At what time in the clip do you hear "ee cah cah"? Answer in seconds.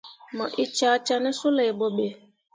0.63-1.19